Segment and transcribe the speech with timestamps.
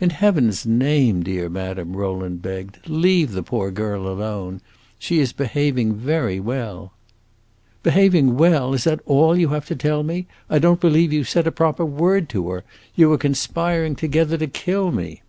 [0.00, 4.60] "In Heaven's name, dear madame," Rowland begged, "leave the poor girl alone!
[4.98, 6.92] She is behaving very well!"
[7.84, 8.74] "Behaving very well?
[8.74, 10.26] Is that all you have to tell me?
[10.50, 12.64] I don't believe you said a proper word to her.
[12.96, 15.22] You are conspiring together to kill me!"